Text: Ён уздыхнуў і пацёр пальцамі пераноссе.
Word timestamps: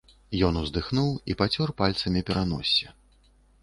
Ён 0.47 0.55
уздыхнуў 0.61 1.11
і 1.33 1.37
пацёр 1.43 1.77
пальцамі 1.85 2.19
пераноссе. 2.31 2.87